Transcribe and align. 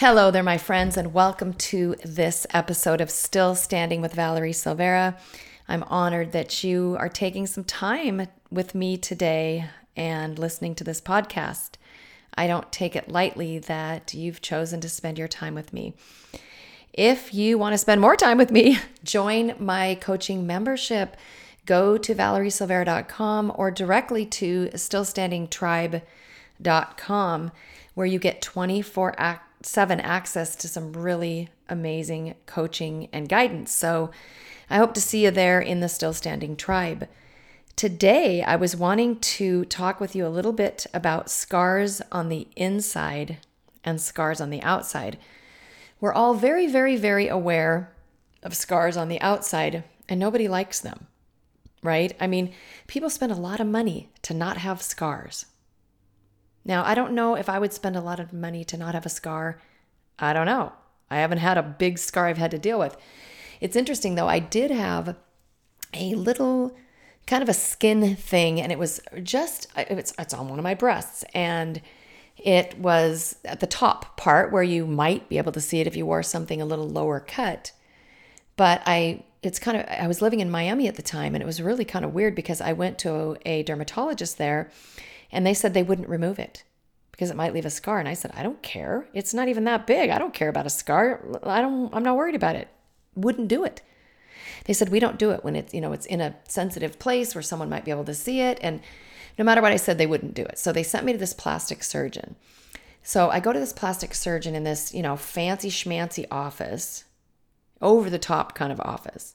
Hello 0.00 0.30
there, 0.30 0.42
my 0.42 0.56
friends, 0.56 0.96
and 0.96 1.12
welcome 1.12 1.52
to 1.52 1.94
this 2.02 2.46
episode 2.54 3.02
of 3.02 3.10
Still 3.10 3.54
Standing 3.54 4.00
with 4.00 4.14
Valerie 4.14 4.54
Silveira. 4.54 5.18
I'm 5.68 5.82
honored 5.82 6.32
that 6.32 6.64
you 6.64 6.96
are 6.98 7.10
taking 7.10 7.46
some 7.46 7.64
time 7.64 8.26
with 8.50 8.74
me 8.74 8.96
today 8.96 9.66
and 9.94 10.38
listening 10.38 10.74
to 10.76 10.84
this 10.84 11.02
podcast. 11.02 11.72
I 12.34 12.46
don't 12.46 12.72
take 12.72 12.96
it 12.96 13.10
lightly 13.10 13.58
that 13.58 14.14
you've 14.14 14.40
chosen 14.40 14.80
to 14.80 14.88
spend 14.88 15.18
your 15.18 15.28
time 15.28 15.54
with 15.54 15.74
me. 15.74 15.92
If 16.94 17.34
you 17.34 17.58
want 17.58 17.74
to 17.74 17.78
spend 17.78 18.00
more 18.00 18.16
time 18.16 18.38
with 18.38 18.50
me, 18.50 18.78
join 19.04 19.54
my 19.58 19.98
coaching 20.00 20.46
membership. 20.46 21.14
Go 21.66 21.98
to 21.98 22.14
valeriesilveira.com 22.14 23.52
or 23.54 23.70
directly 23.70 24.24
to 24.24 24.68
stillstandingtribe.com 24.68 27.52
where 27.92 28.06
you 28.06 28.18
get 28.18 28.40
24 28.40 29.14
act 29.18 29.49
seven 29.62 30.00
access 30.00 30.56
to 30.56 30.68
some 30.68 30.92
really 30.92 31.48
amazing 31.68 32.34
coaching 32.46 33.08
and 33.12 33.28
guidance. 33.28 33.72
So 33.72 34.10
I 34.68 34.76
hope 34.76 34.94
to 34.94 35.00
see 35.00 35.24
you 35.24 35.30
there 35.30 35.60
in 35.60 35.80
the 35.80 35.88
Still 35.88 36.12
Standing 36.12 36.56
Tribe. 36.56 37.08
Today, 37.76 38.42
I 38.42 38.56
was 38.56 38.76
wanting 38.76 39.18
to 39.20 39.64
talk 39.64 40.00
with 40.00 40.14
you 40.14 40.26
a 40.26 40.28
little 40.28 40.52
bit 40.52 40.86
about 40.92 41.30
scars 41.30 42.02
on 42.12 42.28
the 42.28 42.46
inside 42.56 43.38
and 43.84 44.00
scars 44.00 44.40
on 44.40 44.50
the 44.50 44.62
outside. 44.62 45.18
We're 46.00 46.12
all 46.12 46.34
very, 46.34 46.66
very, 46.66 46.96
very 46.96 47.28
aware 47.28 47.92
of 48.42 48.54
scars 48.54 48.96
on 48.96 49.08
the 49.08 49.20
outside, 49.20 49.84
and 50.08 50.20
nobody 50.20 50.48
likes 50.48 50.80
them, 50.80 51.06
right? 51.82 52.14
I 52.20 52.26
mean, 52.26 52.52
people 52.86 53.10
spend 53.10 53.32
a 53.32 53.36
lot 53.36 53.60
of 53.60 53.66
money 53.66 54.10
to 54.22 54.34
not 54.34 54.58
have 54.58 54.82
scars. 54.82 55.46
Now, 56.64 56.84
I 56.84 56.94
don't 56.94 57.12
know 57.12 57.34
if 57.34 57.48
I 57.48 57.58
would 57.58 57.72
spend 57.72 57.96
a 57.96 58.00
lot 58.00 58.20
of 58.20 58.32
money 58.32 58.64
to 58.64 58.76
not 58.76 58.94
have 58.94 59.06
a 59.06 59.10
scar. 59.10 59.60
I 60.18 60.32
don't 60.32 60.46
know. 60.46 60.72
I 61.10 61.18
haven't 61.18 61.38
had 61.38 61.58
a 61.58 61.62
big 61.62 61.98
scar 61.98 62.26
I've 62.26 62.38
had 62.38 62.50
to 62.52 62.58
deal 62.58 62.78
with. 62.78 62.96
It's 63.60 63.76
interesting 63.76 64.14
though, 64.14 64.28
I 64.28 64.38
did 64.38 64.70
have 64.70 65.16
a 65.92 66.14
little 66.14 66.76
kind 67.26 67.42
of 67.42 67.48
a 67.48 67.54
skin 67.54 68.16
thing, 68.16 68.60
and 68.60 68.72
it 68.72 68.78
was 68.78 69.00
just, 69.22 69.66
uh, 69.76 69.84
it's, 69.88 70.12
it's 70.18 70.34
on 70.34 70.48
one 70.48 70.58
of 70.58 70.62
my 70.62 70.74
breasts. 70.74 71.24
And 71.34 71.80
it 72.36 72.78
was 72.78 73.36
at 73.44 73.60
the 73.60 73.66
top 73.66 74.16
part 74.16 74.52
where 74.52 74.62
you 74.62 74.86
might 74.86 75.28
be 75.28 75.38
able 75.38 75.52
to 75.52 75.60
see 75.60 75.80
it 75.80 75.86
if 75.86 75.96
you 75.96 76.06
wore 76.06 76.22
something 76.22 76.60
a 76.60 76.66
little 76.66 76.88
lower 76.88 77.20
cut. 77.20 77.72
But 78.56 78.82
I, 78.86 79.24
it's 79.42 79.58
kind 79.58 79.76
of, 79.76 79.86
I 79.86 80.06
was 80.06 80.22
living 80.22 80.40
in 80.40 80.50
Miami 80.50 80.88
at 80.88 80.96
the 80.96 81.02
time, 81.02 81.34
and 81.34 81.42
it 81.42 81.46
was 81.46 81.62
really 81.62 81.84
kind 81.84 82.04
of 82.04 82.14
weird 82.14 82.34
because 82.34 82.60
I 82.60 82.72
went 82.72 82.98
to 83.00 83.36
a 83.44 83.62
dermatologist 83.62 84.38
there 84.38 84.70
and 85.32 85.46
they 85.46 85.54
said 85.54 85.74
they 85.74 85.82
wouldn't 85.82 86.08
remove 86.08 86.38
it 86.38 86.64
because 87.12 87.30
it 87.30 87.36
might 87.36 87.52
leave 87.52 87.66
a 87.66 87.70
scar. 87.70 87.98
And 87.98 88.08
I 88.08 88.14
said, 88.14 88.32
I 88.34 88.42
don't 88.42 88.62
care. 88.62 89.08
It's 89.12 89.34
not 89.34 89.48
even 89.48 89.64
that 89.64 89.86
big. 89.86 90.10
I 90.10 90.18
don't 90.18 90.34
care 90.34 90.48
about 90.48 90.66
a 90.66 90.70
scar. 90.70 91.24
I 91.42 91.60
don't, 91.60 91.94
I'm 91.94 92.02
not 92.02 92.16
worried 92.16 92.34
about 92.34 92.56
it. 92.56 92.68
Wouldn't 93.14 93.48
do 93.48 93.64
it. 93.64 93.82
They 94.64 94.72
said, 94.72 94.88
we 94.88 95.00
don't 95.00 95.18
do 95.18 95.30
it 95.30 95.44
when 95.44 95.56
it's, 95.56 95.74
you 95.74 95.80
know, 95.80 95.92
it's 95.92 96.06
in 96.06 96.20
a 96.20 96.36
sensitive 96.48 96.98
place 96.98 97.34
where 97.34 97.42
someone 97.42 97.68
might 97.68 97.84
be 97.84 97.90
able 97.90 98.04
to 98.04 98.14
see 98.14 98.40
it. 98.40 98.58
And 98.62 98.80
no 99.38 99.44
matter 99.44 99.62
what 99.62 99.72
I 99.72 99.76
said, 99.76 99.98
they 99.98 100.06
wouldn't 100.06 100.34
do 100.34 100.42
it. 100.42 100.58
So 100.58 100.72
they 100.72 100.82
sent 100.82 101.04
me 101.04 101.12
to 101.12 101.18
this 101.18 101.34
plastic 101.34 101.82
surgeon. 101.82 102.36
So 103.02 103.30
I 103.30 103.40
go 103.40 103.52
to 103.52 103.60
this 103.60 103.72
plastic 103.72 104.14
surgeon 104.14 104.54
in 104.54 104.64
this, 104.64 104.92
you 104.92 105.02
know, 105.02 105.16
fancy 105.16 105.70
schmancy 105.70 106.26
office, 106.30 107.04
over 107.82 108.10
the 108.10 108.18
top 108.18 108.54
kind 108.54 108.72
of 108.72 108.80
office. 108.80 109.34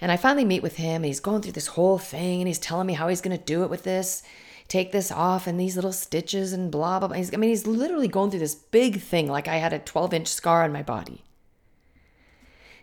And 0.00 0.12
I 0.12 0.16
finally 0.16 0.44
meet 0.44 0.62
with 0.62 0.76
him 0.76 0.96
and 0.96 1.06
he's 1.06 1.20
going 1.20 1.42
through 1.42 1.52
this 1.52 1.68
whole 1.68 1.98
thing 1.98 2.40
and 2.40 2.46
he's 2.46 2.58
telling 2.58 2.86
me 2.86 2.94
how 2.94 3.08
he's 3.08 3.20
going 3.20 3.36
to 3.36 3.44
do 3.44 3.64
it 3.64 3.70
with 3.70 3.82
this 3.82 4.22
take 4.68 4.92
this 4.92 5.10
off 5.10 5.46
and 5.46 5.58
these 5.58 5.76
little 5.76 5.92
stitches 5.92 6.52
and 6.52 6.70
blah, 6.70 6.98
blah, 6.98 7.08
blah. 7.08 7.16
He's, 7.16 7.32
I 7.32 7.38
mean, 7.38 7.50
he's 7.50 7.66
literally 7.66 8.08
going 8.08 8.30
through 8.30 8.40
this 8.40 8.54
big 8.54 9.00
thing 9.00 9.26
like 9.26 9.48
I 9.48 9.56
had 9.56 9.72
a 9.72 9.78
12 9.78 10.14
inch 10.14 10.28
scar 10.28 10.62
on 10.62 10.72
my 10.72 10.82
body. 10.82 11.24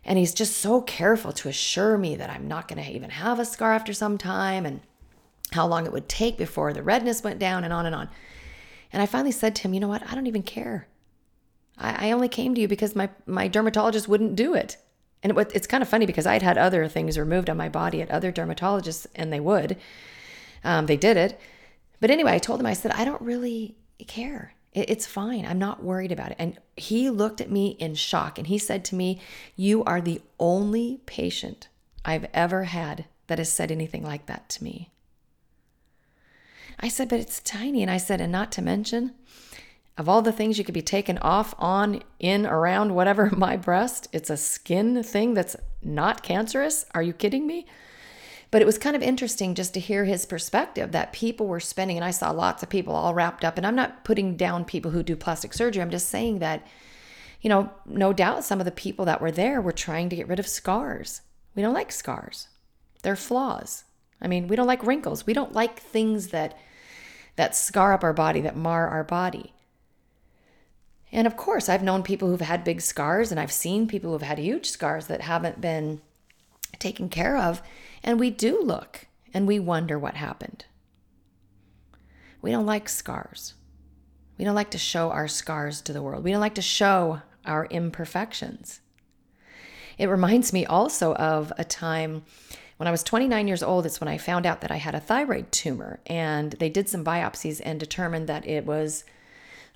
And 0.03 0.19
he's 0.19 0.34
just 0.34 0.57
so 0.57 0.81
careful 0.81 1.31
to 1.34 1.50
assure 1.50 1.97
me 1.97 2.16
that 2.16 2.29
I'm 2.29 2.47
not 2.47 2.68
going 2.68 2.84
to 2.84 2.91
even 2.91 3.12
have 3.12 3.40
a 3.40 3.45
scar 3.45 3.74
after 3.74 3.94
some 3.94 4.18
time 4.18 4.66
and 4.66 4.81
how 5.51 5.66
long 5.66 5.85
it 5.85 5.91
would 5.91 6.09
take 6.09 6.38
before 6.38 6.74
the 6.74 6.84
redness 6.84 7.24
went 7.24 7.40
down 7.40 7.63
and 7.63 7.74
on 7.74 7.85
and 7.85 7.95
on. 7.95 8.09
And 8.91 9.01
I 9.01 9.07
finally 9.07 9.31
said 9.31 9.56
to 9.56 9.62
him, 9.63 9.74
you 9.74 9.79
know 9.79 9.88
what? 9.88 10.07
I 10.09 10.16
don't 10.16 10.28
even 10.28 10.44
care. 10.44 10.88
I, 11.78 12.09
I 12.09 12.12
only 12.12 12.29
came 12.29 12.53
to 12.56 12.62
you 12.62 12.68
because 12.68 12.95
my, 12.95 13.09
my 13.25 13.47
dermatologist 13.47 14.07
wouldn't 14.07 14.35
do 14.35 14.53
it. 14.53 14.78
And 15.24 15.35
it, 15.35 15.51
it's 15.56 15.68
kind 15.68 15.81
of 15.81 15.90
funny 15.90 16.06
because 16.06 16.28
I'd 16.28 16.44
had 16.44 16.57
other 16.57 16.88
things 16.88 17.18
removed 17.18 17.50
on 17.50 17.57
my 17.57 17.69
body 17.69 18.01
at 18.01 18.12
other 18.12 18.31
dermatologists 18.31 19.07
and 19.16 19.34
they 19.34 19.40
would. 19.40 19.78
Um, 20.63 20.85
they 20.85 20.97
did 20.97 21.18
it. 21.18 21.40
But 22.00 22.11
anyway, 22.11 22.33
I 22.33 22.39
told 22.39 22.59
him, 22.59 22.66
I 22.66 22.73
said, 22.73 22.91
I 22.91 23.06
don't 23.06 23.22
really 23.22 23.75
care. 24.07 24.53
It's 24.73 25.06
fine. 25.06 25.45
I'm 25.45 25.59
not 25.59 25.83
worried 25.83 26.11
about 26.11 26.31
it. 26.31 26.38
And 26.38 26.57
he 26.75 27.09
looked 27.09 27.39
at 27.39 27.50
me 27.50 27.78
in 27.79 27.95
shock 27.95 28.38
and 28.38 28.47
he 28.47 28.57
said 28.57 28.83
to 28.85 28.95
me, 28.95 29.22
You 29.56 29.83
are 29.85 30.01
the 30.01 30.22
only 30.38 31.00
patient 31.06 31.69
I've 32.03 32.28
ever 32.33 32.66
had 32.66 33.06
that 33.28 33.38
has 33.38 33.51
said 33.51 33.72
anything 33.72 34.03
like 34.03 34.25
that 34.25 34.50
to 34.50 34.63
me. 34.63 34.91
I 36.79 36.89
said, 36.89 37.07
But 37.07 37.22
it's 37.22 37.39
tiny. 37.39 37.81
And 37.81 37.89
I 37.89 37.97
said, 37.97 38.19
And 38.19 38.33
not 38.33 38.51
to 38.53 38.62
mention, 38.62 39.13
of 39.97 40.09
all 40.09 40.22
the 40.22 40.33
things 40.33 40.57
you 40.57 40.66
could 40.66 40.73
be 40.73 40.81
taken 40.81 41.17
off, 41.19 41.56
on, 41.57 42.03
in, 42.19 42.45
around, 42.45 42.94
whatever, 42.94 43.29
my 43.35 43.56
breast, 43.56 44.09
it's 44.12 44.29
a 44.29 44.38
skin 44.38 45.01
thing 45.03 45.33
that's 45.33 45.56
not 45.81 46.22
cancerous. 46.22 46.85
Are 46.94 47.03
you 47.03 47.13
kidding 47.13 47.47
me? 47.47 47.66
But 48.51 48.61
it 48.61 48.66
was 48.66 48.78
kind 48.78 48.95
of 48.95 49.01
interesting 49.01 49.56
just 49.56 49.73
to 49.73 49.79
hear 49.79 50.06
his 50.06 50.25
perspective 50.25 50.91
that 50.91 51.13
people 51.13 51.47
were 51.47 51.59
spending, 51.59 51.97
and 51.97 52.06
I 52.06 52.11
saw 52.11 52.31
lots 52.31 52.63
of 52.63 52.69
people 52.69 52.95
all 52.95 53.13
wrapped 53.13 53.44
up. 53.44 53.57
And 53.57 53.66
I'm 53.66 53.75
not 53.75 54.03
putting 54.03 54.38
down 54.38 54.66
people 54.66 54.91
who 54.91 55.03
do 55.03 55.16
plastic 55.16 55.53
surgery. 55.53 55.81
I'm 55.81 55.89
just 55.89 56.09
saying 56.09 56.39
that, 56.39 56.66
you 57.41 57.50
know, 57.50 57.72
no 57.85 58.13
doubt 58.13 58.44
some 58.44 58.59
of 58.59 58.66
the 58.66 58.72
people 58.72 59.06
that 59.06 59.22
were 59.22 59.31
there 59.31 59.61
were 59.61 59.72
trying 59.72 60.09
to 60.09 60.16
get 60.16 60.28
rid 60.28 60.39
of 60.39 60.47
scars. 60.47 61.22
We 61.56 61.61
don't 61.61 61.73
like 61.73 61.91
scars, 61.91 62.47
they're 63.03 63.16
flaws. 63.16 63.83
I 64.22 64.28
mean, 64.28 64.47
we 64.47 64.56
don't 64.56 64.67
like 64.67 64.85
wrinkles. 64.85 65.25
We 65.25 65.33
don't 65.33 65.53
like 65.53 65.79
things 65.79 66.29
that 66.29 66.57
that 67.35 67.56
scar 67.56 67.94
up 67.94 68.03
our 68.03 68.13
body, 68.13 68.41
that 68.41 68.56
mar 68.56 68.88
our 68.88 69.03
body. 69.03 69.53
And 71.12 71.27
of 71.27 71.38
course, 71.38 71.69
I've 71.69 71.83
known 71.83 72.03
people 72.03 72.29
who've 72.29 72.41
had 72.41 72.63
big 72.63 72.81
scars, 72.81 73.31
and 73.31 73.39
I've 73.39 73.51
seen 73.51 73.88
people 73.88 74.12
who've 74.12 74.22
had 74.22 74.38
huge 74.38 74.69
scars 74.69 75.07
that 75.07 75.22
haven't 75.22 75.62
been 75.62 76.01
taken 76.79 77.09
care 77.09 77.38
of. 77.38 77.62
And 78.05 78.19
we 78.19 78.29
do 78.29 78.61
look 78.61 79.07
and 79.33 79.47
we 79.47 79.59
wonder 79.59 79.99
what 79.99 80.13
happened. 80.13 80.66
We 82.41 82.51
don't 82.51 82.67
like 82.67 82.88
scars. 82.88 83.55
We 84.38 84.45
don't 84.45 84.55
like 84.55 84.69
to 84.71 84.77
show 84.77 85.09
our 85.09 85.27
scars 85.27 85.81
to 85.81 85.93
the 85.93 86.03
world. 86.03 86.23
We 86.23 86.31
don't 86.31 86.39
like 86.39 86.55
to 86.55 86.61
show 86.61 87.21
our 87.45 87.65
imperfections. 87.65 88.79
It 89.97 90.07
reminds 90.07 90.53
me 90.53 90.65
also 90.65 91.15
of 91.15 91.51
a 91.57 91.63
time 91.63 92.23
when 92.77 92.88
I 92.88 92.91
was 92.91 93.01
29 93.01 93.47
years 93.47 93.63
old. 93.63 93.85
It's 93.85 93.99
when 93.99 94.07
I 94.07 94.17
found 94.17 94.45
out 94.45 94.61
that 94.61 94.71
I 94.71 94.75
had 94.75 94.94
a 94.94 94.99
thyroid 94.99 95.51
tumor, 95.51 96.01
and 96.05 96.51
they 96.53 96.69
did 96.69 96.89
some 96.89 97.03
biopsies 97.03 97.61
and 97.63 97.79
determined 97.79 98.27
that 98.27 98.45
it 98.45 98.65
was 98.65 99.05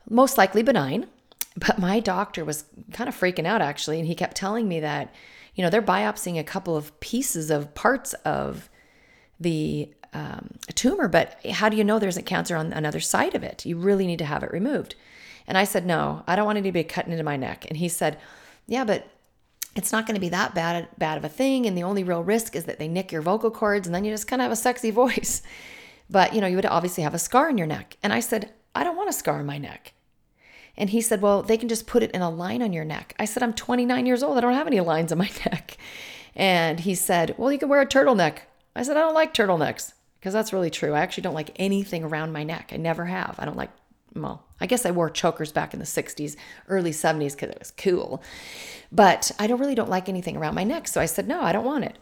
most 0.09 0.37
likely 0.37 0.61
benign. 0.61 1.07
But 1.55 1.79
my 1.79 1.99
doctor 1.99 2.45
was 2.45 2.65
kind 2.93 3.07
of 3.07 3.17
freaking 3.17 3.45
out 3.45 3.61
actually, 3.61 3.97
and 3.97 4.07
he 4.07 4.15
kept 4.15 4.37
telling 4.37 4.67
me 4.67 4.79
that 4.81 5.13
you 5.59 5.63
know, 5.63 5.69
they're 5.69 5.81
biopsying 5.81 6.39
a 6.39 6.43
couple 6.45 6.77
of 6.77 6.97
pieces 7.01 7.51
of 7.51 7.75
parts 7.75 8.13
of 8.23 8.69
the 9.41 9.93
um, 10.13 10.51
tumor, 10.73 11.09
but 11.09 11.37
how 11.51 11.67
do 11.67 11.75
you 11.75 11.83
know 11.83 11.99
there's 11.99 12.15
a 12.15 12.21
cancer 12.21 12.55
on 12.55 12.71
another 12.71 13.01
side 13.01 13.35
of 13.35 13.43
it? 13.43 13.65
You 13.65 13.75
really 13.75 14.07
need 14.07 14.19
to 14.19 14.25
have 14.25 14.41
it 14.41 14.53
removed. 14.53 14.95
And 15.47 15.57
I 15.57 15.65
said, 15.65 15.85
no, 15.85 16.23
I 16.27 16.37
don't 16.37 16.45
want 16.45 16.59
anybody 16.59 16.85
cutting 16.85 17.11
into 17.11 17.25
my 17.25 17.35
neck. 17.35 17.65
And 17.67 17.75
he 17.75 17.89
said, 17.89 18.17
yeah, 18.67 18.85
but 18.85 19.05
it's 19.75 19.91
not 19.91 20.07
going 20.07 20.15
to 20.15 20.21
be 20.21 20.29
that 20.29 20.55
bad 20.55 20.87
bad 20.97 21.17
of 21.17 21.25
a 21.25 21.29
thing. 21.29 21.65
And 21.65 21.77
the 21.77 21.83
only 21.83 22.05
real 22.05 22.23
risk 22.23 22.55
is 22.55 22.63
that 22.63 22.79
they 22.79 22.87
nick 22.87 23.11
your 23.11 23.21
vocal 23.21 23.51
cords, 23.51 23.85
and 23.85 23.93
then 23.93 24.05
you 24.05 24.13
just 24.13 24.29
kind 24.29 24.41
of 24.41 24.45
have 24.45 24.53
a 24.53 24.55
sexy 24.55 24.91
voice. 25.03 25.41
But 26.09 26.33
you 26.33 26.39
know, 26.39 26.47
you 26.47 26.55
would 26.55 26.65
obviously 26.67 27.03
have 27.03 27.13
a 27.13 27.19
scar 27.19 27.49
in 27.49 27.57
your 27.57 27.67
neck. 27.67 27.97
And 28.01 28.13
I 28.13 28.21
said, 28.21 28.53
I 28.73 28.85
don't 28.85 28.95
want 28.95 29.09
a 29.09 29.13
scar 29.13 29.41
in 29.41 29.45
my 29.45 29.57
neck. 29.57 29.91
And 30.79 30.89
he 30.89 31.01
said, 31.01 31.21
Well, 31.21 31.43
they 31.43 31.57
can 31.57 31.69
just 31.69 31.85
put 31.85 32.01
it 32.01 32.11
in 32.11 32.21
a 32.21 32.29
line 32.29 32.63
on 32.63 32.73
your 32.73 32.85
neck. 32.85 33.13
I 33.19 33.25
said, 33.25 33.43
I'm 33.43 33.53
29 33.53 34.05
years 34.05 34.23
old. 34.23 34.37
I 34.37 34.41
don't 34.41 34.53
have 34.53 34.65
any 34.65 34.79
lines 34.79 35.11
on 35.11 35.17
my 35.17 35.29
neck. 35.45 35.77
And 36.35 36.79
he 36.79 36.95
said, 36.95 37.35
Well, 37.37 37.51
you 37.51 37.59
can 37.59 37.69
wear 37.69 37.81
a 37.81 37.85
turtleneck. 37.85 38.39
I 38.75 38.83
said, 38.83 38.95
I 38.95 39.01
don't 39.01 39.13
like 39.13 39.33
turtlenecks 39.33 39.93
because 40.19 40.33
that's 40.33 40.53
really 40.53 40.69
true. 40.69 40.93
I 40.93 41.01
actually 41.01 41.23
don't 41.23 41.33
like 41.35 41.51
anything 41.57 42.03
around 42.03 42.31
my 42.31 42.43
neck. 42.43 42.71
I 42.73 42.77
never 42.77 43.05
have. 43.05 43.35
I 43.37 43.45
don't 43.45 43.57
like, 43.57 43.71
well, 44.15 44.45
I 44.61 44.67
guess 44.67 44.85
I 44.85 44.91
wore 44.91 45.09
chokers 45.09 45.51
back 45.51 45.73
in 45.73 45.79
the 45.79 45.85
60s, 45.85 46.37
early 46.69 46.91
70s 46.91 47.33
because 47.33 47.49
it 47.49 47.59
was 47.59 47.71
cool. 47.71 48.23
But 48.89 49.31
I 49.37 49.47
don't 49.47 49.59
really 49.59 49.75
don't 49.75 49.89
like 49.89 50.07
anything 50.07 50.37
around 50.37 50.55
my 50.55 50.63
neck. 50.63 50.87
So 50.87 51.01
I 51.01 51.05
said, 51.05 51.27
No, 51.27 51.41
I 51.41 51.51
don't 51.51 51.65
want 51.65 51.83
it. 51.83 51.97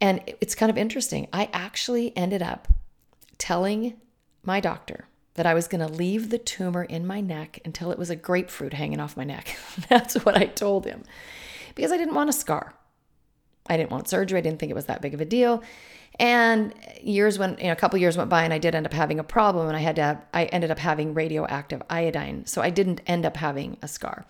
And 0.00 0.22
it's 0.40 0.54
kind 0.54 0.70
of 0.70 0.78
interesting. 0.78 1.26
I 1.32 1.48
actually 1.52 2.14
ended 2.16 2.42
up 2.42 2.68
telling 3.38 3.94
my 4.42 4.60
doctor 4.60 5.06
that 5.40 5.46
I 5.46 5.54
was 5.54 5.68
going 5.68 5.80
to 5.80 5.90
leave 5.90 6.28
the 6.28 6.36
tumor 6.36 6.84
in 6.84 7.06
my 7.06 7.22
neck 7.22 7.60
until 7.64 7.90
it 7.90 7.98
was 7.98 8.10
a 8.10 8.14
grapefruit 8.14 8.74
hanging 8.74 9.00
off 9.00 9.16
my 9.16 9.24
neck. 9.24 9.56
That's 9.88 10.16
what 10.16 10.36
I 10.36 10.44
told 10.44 10.84
him 10.84 11.02
because 11.74 11.92
I 11.92 11.96
didn't 11.96 12.14
want 12.14 12.28
a 12.28 12.34
scar. 12.34 12.74
I 13.66 13.78
didn't 13.78 13.90
want 13.90 14.06
surgery. 14.06 14.36
I 14.36 14.42
didn't 14.42 14.58
think 14.58 14.68
it 14.68 14.74
was 14.74 14.84
that 14.84 15.00
big 15.00 15.14
of 15.14 15.20
a 15.22 15.24
deal. 15.24 15.62
And 16.18 16.74
years 17.00 17.38
went, 17.38 17.58
you 17.58 17.68
know, 17.68 17.72
a 17.72 17.76
couple 17.76 17.98
years 17.98 18.18
went 18.18 18.28
by, 18.28 18.44
and 18.44 18.52
I 18.52 18.58
did 18.58 18.74
end 18.74 18.84
up 18.84 18.92
having 18.92 19.18
a 19.18 19.24
problem, 19.24 19.66
and 19.66 19.74
I 19.74 19.80
had 19.80 19.96
to. 19.96 20.02
Have, 20.02 20.22
I 20.34 20.44
ended 20.44 20.70
up 20.70 20.78
having 20.78 21.14
radioactive 21.14 21.82
iodine, 21.88 22.44
so 22.44 22.60
I 22.60 22.68
didn't 22.68 23.00
end 23.06 23.24
up 23.24 23.38
having 23.38 23.78
a 23.80 23.88
scar. 23.88 24.26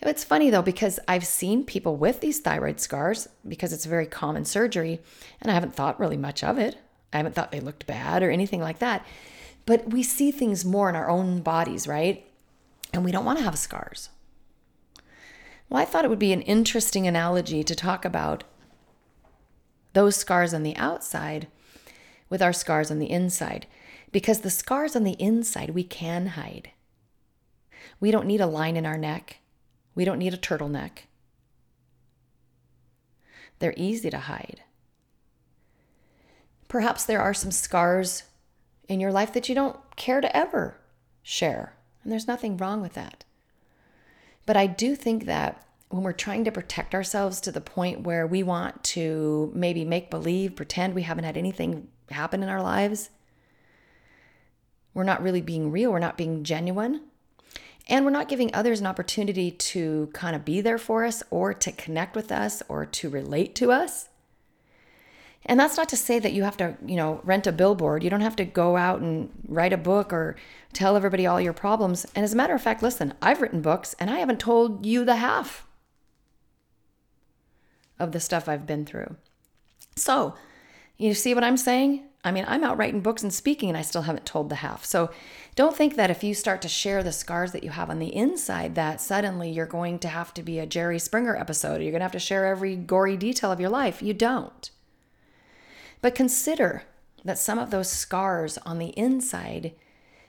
It's 0.00 0.24
funny 0.24 0.48
though, 0.48 0.62
because 0.62 0.98
I've 1.06 1.26
seen 1.26 1.64
people 1.64 1.96
with 1.96 2.20
these 2.20 2.40
thyroid 2.40 2.80
scars 2.80 3.28
because 3.46 3.74
it's 3.74 3.84
a 3.84 3.90
very 3.90 4.06
common 4.06 4.46
surgery, 4.46 5.00
and 5.42 5.50
I 5.50 5.54
haven't 5.54 5.74
thought 5.74 6.00
really 6.00 6.16
much 6.16 6.42
of 6.42 6.56
it. 6.56 6.78
I 7.12 7.18
haven't 7.18 7.34
thought 7.34 7.52
they 7.52 7.60
looked 7.60 7.86
bad 7.86 8.22
or 8.22 8.30
anything 8.30 8.62
like 8.62 8.78
that. 8.78 9.04
But 9.66 9.90
we 9.90 10.02
see 10.02 10.30
things 10.30 10.64
more 10.64 10.88
in 10.88 10.96
our 10.96 11.08
own 11.08 11.40
bodies, 11.40 11.86
right? 11.88 12.26
And 12.92 13.04
we 13.04 13.12
don't 13.12 13.24
want 13.24 13.38
to 13.38 13.44
have 13.44 13.58
scars. 13.58 14.10
Well, 15.68 15.80
I 15.80 15.84
thought 15.84 16.04
it 16.04 16.10
would 16.10 16.18
be 16.18 16.32
an 16.32 16.42
interesting 16.42 17.06
analogy 17.06 17.64
to 17.64 17.74
talk 17.74 18.04
about 18.04 18.44
those 19.94 20.16
scars 20.16 20.52
on 20.52 20.62
the 20.62 20.76
outside 20.76 21.48
with 22.28 22.42
our 22.42 22.52
scars 22.52 22.90
on 22.90 22.98
the 22.98 23.10
inside. 23.10 23.66
Because 24.12 24.40
the 24.40 24.50
scars 24.50 24.94
on 24.94 25.04
the 25.04 25.20
inside 25.20 25.70
we 25.70 25.82
can 25.82 26.28
hide. 26.28 26.70
We 28.00 28.10
don't 28.10 28.26
need 28.26 28.40
a 28.40 28.46
line 28.46 28.76
in 28.76 28.86
our 28.86 28.98
neck. 28.98 29.38
We 29.94 30.04
don't 30.04 30.18
need 30.18 30.34
a 30.34 30.38
turtleneck. 30.38 31.06
They're 33.58 33.74
easy 33.76 34.10
to 34.10 34.18
hide. 34.18 34.62
Perhaps 36.68 37.04
there 37.04 37.20
are 37.20 37.34
some 37.34 37.50
scars 37.50 38.24
in 38.88 39.00
your 39.00 39.12
life 39.12 39.32
that 39.32 39.48
you 39.48 39.54
don't 39.54 39.78
care 39.96 40.20
to 40.20 40.36
ever 40.36 40.76
share, 41.22 41.74
and 42.02 42.12
there's 42.12 42.28
nothing 42.28 42.56
wrong 42.56 42.80
with 42.80 42.94
that. 42.94 43.24
But 44.46 44.56
I 44.56 44.66
do 44.66 44.94
think 44.94 45.26
that 45.26 45.66
when 45.88 46.02
we're 46.02 46.12
trying 46.12 46.44
to 46.44 46.52
protect 46.52 46.94
ourselves 46.94 47.40
to 47.40 47.52
the 47.52 47.60
point 47.60 48.00
where 48.00 48.26
we 48.26 48.42
want 48.42 48.82
to 48.82 49.52
maybe 49.54 49.84
make 49.84 50.10
believe, 50.10 50.56
pretend 50.56 50.94
we 50.94 51.02
haven't 51.02 51.24
had 51.24 51.36
anything 51.36 51.88
happen 52.10 52.42
in 52.42 52.48
our 52.48 52.62
lives, 52.62 53.10
we're 54.92 55.04
not 55.04 55.22
really 55.22 55.40
being 55.40 55.70
real, 55.70 55.92
we're 55.92 55.98
not 55.98 56.16
being 56.18 56.44
genuine. 56.44 57.00
And 57.86 58.04
we're 58.04 58.10
not 58.12 58.28
giving 58.28 58.54
others 58.54 58.80
an 58.80 58.86
opportunity 58.86 59.50
to 59.50 60.08
kind 60.14 60.34
of 60.34 60.44
be 60.44 60.62
there 60.62 60.78
for 60.78 61.04
us 61.04 61.22
or 61.30 61.52
to 61.52 61.72
connect 61.72 62.16
with 62.16 62.32
us 62.32 62.62
or 62.68 62.86
to 62.86 63.10
relate 63.10 63.54
to 63.56 63.70
us. 63.70 64.08
And 65.46 65.60
that's 65.60 65.76
not 65.76 65.88
to 65.90 65.96
say 65.96 66.18
that 66.18 66.32
you 66.32 66.42
have 66.42 66.56
to, 66.56 66.76
you 66.86 66.96
know, 66.96 67.20
rent 67.24 67.46
a 67.46 67.52
billboard. 67.52 68.02
You 68.02 68.10
don't 68.10 68.22
have 68.22 68.36
to 68.36 68.44
go 68.44 68.76
out 68.76 69.00
and 69.00 69.30
write 69.46 69.72
a 69.72 69.78
book 69.78 70.12
or 70.12 70.36
tell 70.72 70.96
everybody 70.96 71.26
all 71.26 71.40
your 71.40 71.52
problems. 71.52 72.06
And 72.14 72.24
as 72.24 72.32
a 72.32 72.36
matter 72.36 72.54
of 72.54 72.62
fact, 72.62 72.82
listen, 72.82 73.14
I've 73.20 73.42
written 73.42 73.60
books 73.60 73.94
and 73.98 74.10
I 74.10 74.18
haven't 74.18 74.40
told 74.40 74.86
you 74.86 75.04
the 75.04 75.16
half 75.16 75.66
of 77.98 78.12
the 78.12 78.20
stuff 78.20 78.48
I've 78.48 78.66
been 78.66 78.86
through. 78.86 79.16
So, 79.96 80.34
you 80.96 81.14
see 81.14 81.34
what 81.34 81.44
I'm 81.44 81.56
saying? 81.56 82.04
I 82.24 82.30
mean, 82.30 82.46
I'm 82.48 82.64
out 82.64 82.78
writing 82.78 83.02
books 83.02 83.22
and 83.22 83.32
speaking 83.32 83.68
and 83.68 83.76
I 83.76 83.82
still 83.82 84.02
haven't 84.02 84.24
told 84.24 84.48
the 84.48 84.56
half. 84.56 84.84
So 84.84 85.10
don't 85.54 85.76
think 85.76 85.96
that 85.96 86.10
if 86.10 86.24
you 86.24 86.32
start 86.32 86.62
to 86.62 86.68
share 86.68 87.02
the 87.02 87.12
scars 87.12 87.52
that 87.52 87.62
you 87.62 87.70
have 87.70 87.90
on 87.90 87.98
the 87.98 88.14
inside, 88.14 88.76
that 88.76 89.00
suddenly 89.00 89.50
you're 89.50 89.66
going 89.66 89.98
to 90.00 90.08
have 90.08 90.32
to 90.34 90.42
be 90.42 90.58
a 90.58 90.66
Jerry 90.66 90.98
Springer 90.98 91.36
episode. 91.36 91.82
You're 91.82 91.90
going 91.90 92.00
to 92.00 92.04
have 92.04 92.12
to 92.12 92.18
share 92.18 92.46
every 92.46 92.76
gory 92.76 93.18
detail 93.18 93.52
of 93.52 93.60
your 93.60 93.68
life. 93.68 94.02
You 94.02 94.14
don't. 94.14 94.70
But 96.04 96.14
consider 96.14 96.82
that 97.24 97.38
some 97.38 97.58
of 97.58 97.70
those 97.70 97.90
scars 97.90 98.58
on 98.58 98.78
the 98.78 98.88
inside 98.88 99.72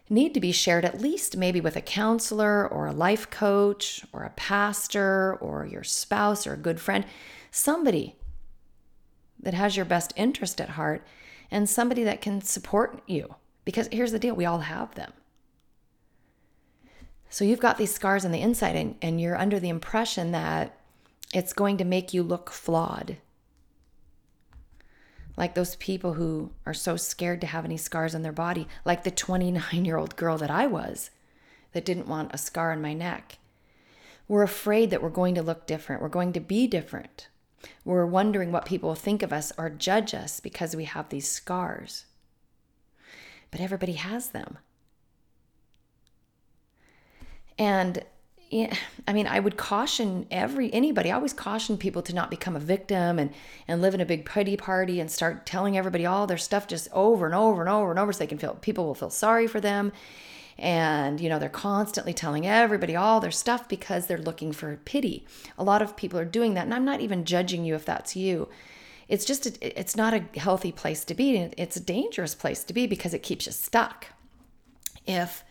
need 0.09 0.33
to 0.33 0.39
be 0.39 0.53
shared 0.53 0.85
at 0.85 1.01
least 1.01 1.35
maybe 1.35 1.59
with 1.59 1.75
a 1.75 1.81
counselor 1.81 2.65
or 2.65 2.87
a 2.87 2.93
life 2.93 3.29
coach 3.29 4.05
or 4.13 4.23
a 4.23 4.29
pastor 4.37 5.35
or 5.41 5.65
your 5.65 5.83
spouse 5.83 6.47
or 6.47 6.53
a 6.53 6.57
good 6.57 6.79
friend, 6.79 7.03
somebody 7.51 8.15
that 9.37 9.53
has 9.53 9.75
your 9.75 9.83
best 9.83 10.13
interest 10.15 10.61
at 10.61 10.69
heart 10.69 11.05
and 11.51 11.67
somebody 11.67 12.05
that 12.05 12.21
can 12.21 12.39
support 12.39 13.01
you. 13.05 13.35
Because 13.65 13.89
here's 13.91 14.13
the 14.13 14.19
deal 14.19 14.33
we 14.33 14.45
all 14.45 14.59
have 14.59 14.95
them. 14.95 15.11
So 17.29 17.43
you've 17.43 17.59
got 17.59 17.77
these 17.77 17.93
scars 17.93 18.23
on 18.23 18.31
the 18.31 18.39
inside, 18.39 18.77
and, 18.77 18.95
and 19.01 19.19
you're 19.19 19.37
under 19.37 19.59
the 19.59 19.67
impression 19.67 20.31
that 20.31 20.79
it's 21.33 21.51
going 21.51 21.75
to 21.79 21.83
make 21.83 22.13
you 22.13 22.23
look 22.23 22.49
flawed. 22.49 23.17
Like 25.37 25.53
those 25.53 25.75
people 25.75 26.13
who 26.13 26.51
are 26.65 26.73
so 26.73 26.95
scared 26.95 27.41
to 27.41 27.47
have 27.47 27.65
any 27.65 27.77
scars 27.77 28.15
on 28.15 28.21
their 28.21 28.31
body, 28.31 28.67
like 28.85 29.03
the 29.03 29.11
29 29.11 29.85
year 29.85 29.97
old 29.97 30.15
girl 30.15 30.37
that 30.37 30.51
I 30.51 30.67
was 30.67 31.09
that 31.73 31.85
didn't 31.85 32.07
want 32.07 32.33
a 32.33 32.37
scar 32.37 32.71
on 32.71 32.81
my 32.81 32.93
neck. 32.93 33.37
We're 34.27 34.43
afraid 34.43 34.89
that 34.89 35.03
we're 35.03 35.09
going 35.09 35.35
to 35.35 35.43
look 35.43 35.67
different, 35.67 36.01
we're 36.01 36.09
going 36.09 36.33
to 36.33 36.39
be 36.39 36.67
different. 36.67 37.27
We're 37.83 38.05
wondering 38.05 38.51
what 38.51 38.65
people 38.65 38.95
think 38.95 39.23
of 39.23 39.33
us 39.33 39.51
or 39.57 39.69
judge 39.69 40.13
us 40.13 40.39
because 40.39 40.75
we 40.75 40.85
have 40.85 41.09
these 41.09 41.27
scars. 41.27 42.05
But 43.51 43.59
everybody 43.59 43.93
has 43.93 44.29
them. 44.29 44.59
And 47.57 48.03
I 48.53 49.13
mean, 49.13 49.27
I 49.27 49.39
would 49.39 49.57
caution 49.57 50.27
every 50.29 50.71
anybody. 50.71 51.11
I 51.11 51.15
always 51.15 51.33
caution 51.33 51.77
people 51.77 52.01
to 52.03 52.13
not 52.13 52.29
become 52.29 52.55
a 52.55 52.59
victim 52.59 53.17
and 53.17 53.31
and 53.67 53.81
live 53.81 53.93
in 53.93 54.01
a 54.01 54.05
big 54.05 54.25
pity 54.25 54.55
party 54.55 54.99
and 54.99 55.09
start 55.09 55.45
telling 55.45 55.77
everybody 55.77 56.05
all 56.05 56.27
their 56.27 56.37
stuff 56.37 56.67
just 56.67 56.87
over 56.93 57.25
and 57.25 57.33
over 57.33 57.61
and 57.61 57.69
over 57.69 57.89
and 57.89 57.99
over, 57.99 58.13
so 58.13 58.19
they 58.19 58.27
can 58.27 58.37
feel 58.37 58.53
people 58.55 58.85
will 58.85 58.95
feel 58.95 59.09
sorry 59.09 59.47
for 59.47 59.59
them. 59.59 59.91
And 60.57 61.19
you 61.19 61.27
know 61.27 61.39
they're 61.39 61.49
constantly 61.49 62.13
telling 62.13 62.45
everybody 62.45 62.95
all 62.95 63.19
their 63.19 63.31
stuff 63.31 63.67
because 63.67 64.05
they're 64.05 64.17
looking 64.17 64.51
for 64.51 64.77
pity. 64.85 65.25
A 65.57 65.63
lot 65.63 65.81
of 65.81 65.97
people 65.97 66.19
are 66.19 66.25
doing 66.25 66.53
that 66.53 66.65
and 66.65 66.73
i'm 66.73 66.85
not 66.85 67.01
even 67.01 67.25
judging 67.25 67.65
you 67.65 67.75
if 67.75 67.83
that's 67.83 68.15
you. 68.15 68.47
It's 69.07 69.25
just 69.25 69.45
a, 69.45 69.79
it's 69.79 69.95
not 69.95 70.13
a 70.13 70.39
healthy 70.39 70.71
place 70.71 71.03
to 71.05 71.13
be 71.15 71.37
and 71.37 71.53
it's 71.57 71.77
a 71.77 71.81
dangerous 71.81 72.35
place 72.35 72.63
to 72.65 72.73
be 72.73 72.87
because 72.87 73.13
it 73.13 73.23
keeps 73.23 73.47
you 73.47 73.51
stuck. 73.51 74.07
If 75.07 75.43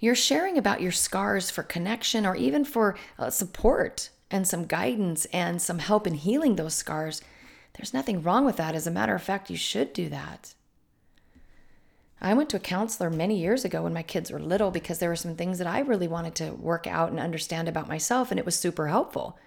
you're 0.00 0.14
sharing 0.14 0.58
about 0.58 0.80
your 0.80 0.92
scars 0.92 1.50
for 1.50 1.62
connection 1.62 2.26
or 2.26 2.34
even 2.34 2.64
for 2.64 2.96
uh, 3.18 3.30
support 3.30 4.10
and 4.30 4.48
some 4.48 4.64
guidance 4.64 5.26
and 5.26 5.60
some 5.60 5.78
help 5.78 6.06
in 6.06 6.14
healing 6.14 6.56
those 6.56 6.74
scars 6.74 7.22
there's 7.74 7.94
nothing 7.94 8.22
wrong 8.22 8.44
with 8.44 8.56
that 8.56 8.74
as 8.74 8.86
a 8.86 8.90
matter 8.90 9.14
of 9.14 9.22
fact 9.22 9.50
you 9.50 9.56
should 9.56 9.92
do 9.92 10.08
that 10.08 10.54
I 12.20 12.34
went 12.34 12.50
to 12.50 12.56
a 12.56 12.60
counselor 12.60 13.08
many 13.08 13.38
years 13.38 13.64
ago 13.64 13.82
when 13.82 13.94
my 13.94 14.02
kids 14.02 14.30
were 14.30 14.38
little 14.38 14.70
because 14.70 14.98
there 14.98 15.08
were 15.08 15.16
some 15.16 15.36
things 15.36 15.58
that 15.58 15.66
I 15.66 15.80
really 15.80 16.08
wanted 16.08 16.34
to 16.36 16.50
work 16.52 16.86
out 16.86 17.10
and 17.10 17.18
understand 17.18 17.66
about 17.66 17.88
myself, 17.88 18.30
and 18.30 18.38
it 18.38 18.44
was 18.44 18.56
super 18.56 18.88
helpful. 18.88 19.38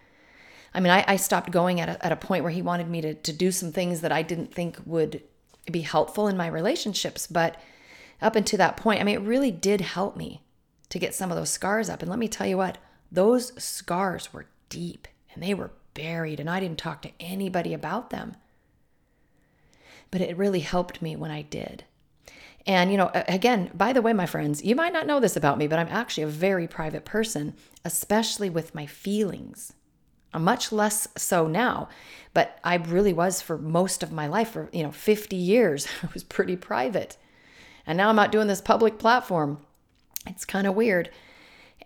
I 0.73 0.79
mean, 0.79 0.91
I, 0.91 1.05
I 1.07 1.15
stopped 1.17 1.51
going 1.51 1.79
at 1.79 1.89
a, 1.89 2.03
at 2.03 2.11
a 2.11 2.15
point 2.15 2.43
where 2.43 2.51
he 2.51 2.63
wanted 2.63 2.89
me 2.89 3.01
to, 3.01 3.13
to 3.13 3.31
do 3.31 3.51
some 3.51 3.71
things 3.71 4.01
that 4.01 4.11
I 4.11 4.23
didn't 4.23 4.53
think 4.53 4.79
would 4.85 5.21
be 5.71 5.81
helpful 5.81 6.27
in 6.27 6.35
my 6.35 6.47
relationships. 6.47 7.27
But 7.27 7.57
up 8.23 8.35
until 8.35 8.57
that 8.57 8.77
point, 8.77 9.01
I 9.01 9.03
mean, 9.03 9.15
it 9.15 9.27
really 9.27 9.51
did 9.51 9.81
help 9.81 10.15
me 10.15 10.41
to 10.89 10.99
get 10.99 11.13
some 11.13 11.31
of 11.31 11.37
those 11.37 11.49
scars 11.49 11.89
up. 11.89 12.01
And 12.01 12.09
let 12.09 12.19
me 12.19 12.27
tell 12.27 12.47
you 12.47 12.57
what, 12.57 12.77
those 13.11 13.51
scars 13.61 14.33
were 14.33 14.47
deep 14.69 15.07
and 15.33 15.43
they 15.43 15.53
were 15.53 15.71
buried, 15.93 16.39
and 16.39 16.49
I 16.49 16.59
didn't 16.59 16.77
talk 16.77 17.01
to 17.03 17.11
anybody 17.19 17.73
about 17.73 18.09
them. 18.09 18.35
But 20.11 20.21
it 20.21 20.37
really 20.37 20.59
helped 20.59 21.01
me 21.01 21.15
when 21.15 21.31
I 21.31 21.41
did. 21.41 21.83
And, 22.65 22.91
you 22.91 22.97
know, 22.97 23.11
again, 23.13 23.71
by 23.73 23.93
the 23.93 24.01
way, 24.01 24.13
my 24.13 24.25
friends, 24.25 24.63
you 24.63 24.75
might 24.75 24.93
not 24.93 25.07
know 25.07 25.19
this 25.19 25.35
about 25.35 25.57
me, 25.57 25.67
but 25.67 25.79
I'm 25.79 25.89
actually 25.89 26.23
a 26.23 26.27
very 26.27 26.67
private 26.67 27.03
person, 27.03 27.55
especially 27.83 28.49
with 28.49 28.73
my 28.73 28.85
feelings. 28.85 29.73
I'm 30.33 30.43
much 30.43 30.71
less 30.71 31.07
so 31.17 31.47
now, 31.47 31.89
but 32.33 32.59
I 32.63 32.75
really 32.75 33.13
was 33.13 33.41
for 33.41 33.57
most 33.57 34.01
of 34.01 34.11
my 34.11 34.27
life, 34.27 34.51
for, 34.51 34.69
you 34.71 34.81
know, 34.81 34.91
50 34.91 35.35
years. 35.35 35.87
I 36.03 36.07
was 36.13 36.23
pretty 36.23 36.55
private. 36.55 37.17
And 37.85 37.97
now 37.97 38.09
I'm 38.09 38.19
out 38.19 38.31
doing 38.31 38.47
this 38.47 38.61
public 38.61 38.97
platform. 38.97 39.59
It's 40.27 40.45
kind 40.45 40.67
of 40.67 40.75
weird. 40.75 41.09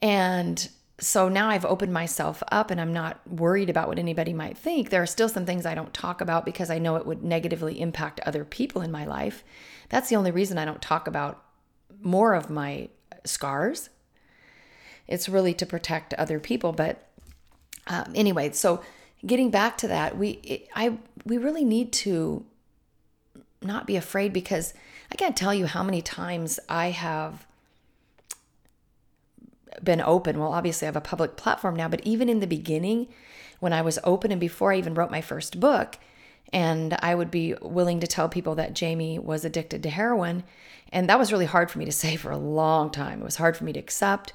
And 0.02 0.70
so 1.00 1.30
now 1.30 1.50
I've 1.50 1.66
opened 1.66 1.94
myself 1.94 2.42
up 2.52 2.72
and 2.72 2.82
I'm 2.82 2.94
not 2.94 3.20
worried 3.28 3.70
about 3.70 3.88
what 3.88 4.00
anybody 4.00 4.34
might 4.34 4.58
think. 4.58 4.90
There 4.90 5.02
are 5.02 5.08
still 5.08 5.30
some 5.30 5.46
things 5.46 5.66
I 5.66 5.76
don't 5.76 5.94
talk 5.94 6.22
about 6.22 6.46
because 6.46 6.70
I 6.70 6.80
know 6.80 6.96
it 6.96 7.06
would 7.06 7.24
negatively 7.24 7.80
impact 7.80 8.20
other 8.22 8.44
people 8.44 8.82
in 8.82 8.92
my 8.92 9.06
life. 9.06 9.44
That's 9.90 10.10
the 10.10 10.16
only 10.16 10.32
reason 10.32 10.58
I 10.58 10.66
don't 10.66 10.82
talk 10.82 11.08
about 11.08 11.44
more 12.02 12.34
of 12.34 12.50
my 12.50 12.90
scars. 13.26 13.90
It's 15.08 15.30
really 15.30 15.54
to 15.56 15.66
protect 15.66 16.14
other 16.16 16.40
people. 16.40 16.74
But 16.74 17.08
um, 17.88 18.12
anyway, 18.16 18.52
so 18.52 18.82
getting 19.26 19.52
back 19.52 19.78
to 19.80 19.88
that, 19.88 20.18
we 20.18 20.68
I 20.76 20.98
we 21.26 21.38
really 21.38 21.64
need 21.64 21.94
to 21.94 22.46
not 23.62 23.88
be 23.88 23.96
afraid 23.96 24.34
because 24.34 24.74
I 25.12 25.16
can't 25.16 25.38
tell 25.38 25.54
you 25.54 25.66
how 25.66 25.84
many 25.84 26.02
times 26.02 26.60
I 26.70 26.92
have 26.92 27.46
been 29.84 30.02
open. 30.02 30.40
Well, 30.40 30.54
obviously, 30.54 30.86
I 30.86 30.90
have 30.90 30.96
a 30.96 31.02
public 31.02 31.36
platform 31.38 31.76
now, 31.76 31.88
but 31.88 32.02
even 32.04 32.30
in 32.30 32.40
the 32.40 32.48
beginning, 32.48 33.08
when 33.60 33.74
I 33.74 33.82
was 33.82 34.00
open 34.04 34.32
and 34.32 34.40
before 34.40 34.74
I 34.74 34.78
even 34.78 34.94
wrote 34.94 35.12
my 35.12 35.22
first 35.22 35.60
book, 35.60 35.98
and 36.54 36.98
I 37.02 37.14
would 37.16 37.32
be 37.32 37.56
willing 37.62 38.00
to 38.00 38.08
tell 38.08 38.30
people 38.30 38.56
that 38.56 38.74
Jamie 38.74 39.20
was 39.20 39.44
addicted 39.44 39.84
to 39.84 39.90
heroin. 39.90 40.44
And 40.94 41.10
that 41.10 41.20
was 41.20 41.32
really 41.32 41.46
hard 41.46 41.70
for 41.70 41.80
me 41.80 41.86
to 41.86 41.92
say 42.04 42.16
for 42.16 42.32
a 42.32 42.38
long 42.38 42.90
time. 42.90 43.22
It 43.22 43.26
was 43.26 43.36
hard 43.36 43.58
for 43.58 43.64
me 43.66 43.74
to 43.74 43.80
accept 43.80 44.34